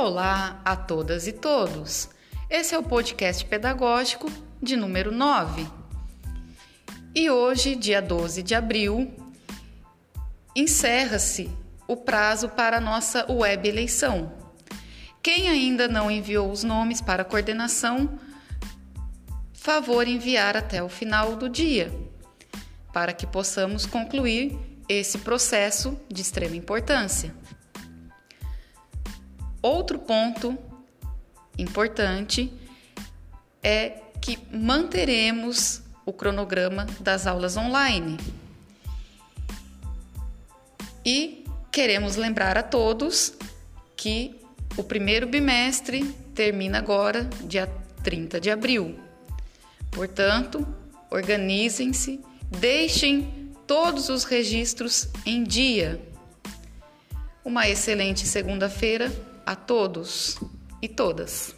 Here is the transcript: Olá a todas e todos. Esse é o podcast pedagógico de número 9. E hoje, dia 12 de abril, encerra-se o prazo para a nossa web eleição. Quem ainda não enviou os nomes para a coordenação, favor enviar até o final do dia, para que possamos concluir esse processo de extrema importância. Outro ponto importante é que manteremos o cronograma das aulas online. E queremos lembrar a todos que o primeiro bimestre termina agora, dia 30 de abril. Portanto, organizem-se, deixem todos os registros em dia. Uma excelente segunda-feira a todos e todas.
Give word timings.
Olá 0.00 0.60
a 0.64 0.76
todas 0.76 1.26
e 1.26 1.32
todos. 1.32 2.08
Esse 2.48 2.72
é 2.72 2.78
o 2.78 2.84
podcast 2.84 3.44
pedagógico 3.44 4.30
de 4.62 4.76
número 4.76 5.10
9. 5.10 5.66
E 7.12 7.28
hoje, 7.28 7.74
dia 7.74 8.00
12 8.00 8.44
de 8.44 8.54
abril, 8.54 9.12
encerra-se 10.54 11.50
o 11.88 11.96
prazo 11.96 12.48
para 12.48 12.76
a 12.76 12.80
nossa 12.80 13.26
web 13.28 13.68
eleição. 13.68 14.32
Quem 15.20 15.48
ainda 15.48 15.88
não 15.88 16.08
enviou 16.08 16.48
os 16.48 16.62
nomes 16.62 17.00
para 17.00 17.22
a 17.22 17.26
coordenação, 17.26 18.20
favor 19.52 20.06
enviar 20.06 20.56
até 20.56 20.80
o 20.80 20.88
final 20.88 21.34
do 21.34 21.48
dia, 21.48 21.92
para 22.92 23.12
que 23.12 23.26
possamos 23.26 23.84
concluir 23.84 24.56
esse 24.88 25.18
processo 25.18 25.98
de 26.08 26.22
extrema 26.22 26.54
importância. 26.54 27.34
Outro 29.60 29.98
ponto 29.98 30.56
importante 31.58 32.52
é 33.62 34.00
que 34.20 34.38
manteremos 34.52 35.82
o 36.06 36.12
cronograma 36.12 36.86
das 37.00 37.26
aulas 37.26 37.56
online. 37.56 38.16
E 41.04 41.44
queremos 41.72 42.16
lembrar 42.16 42.56
a 42.56 42.62
todos 42.62 43.32
que 43.96 44.40
o 44.76 44.84
primeiro 44.84 45.26
bimestre 45.26 46.04
termina 46.34 46.78
agora, 46.78 47.24
dia 47.44 47.68
30 48.04 48.40
de 48.40 48.50
abril. 48.50 48.98
Portanto, 49.90 50.66
organizem-se, 51.10 52.20
deixem 52.48 53.52
todos 53.66 54.08
os 54.08 54.24
registros 54.24 55.08
em 55.26 55.42
dia. 55.42 56.00
Uma 57.44 57.68
excelente 57.68 58.26
segunda-feira 58.26 59.10
a 59.48 59.56
todos 59.56 60.38
e 60.82 60.86
todas. 60.86 61.56